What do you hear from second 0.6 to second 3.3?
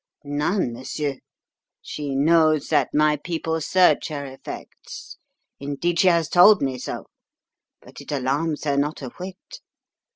monsieur. She knows that my